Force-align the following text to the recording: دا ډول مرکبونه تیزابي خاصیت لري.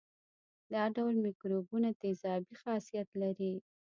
دا 0.73 0.83
ډول 0.95 1.15
مرکبونه 1.23 1.89
تیزابي 2.01 2.53
خاصیت 2.61 3.09
لري. 3.21 3.53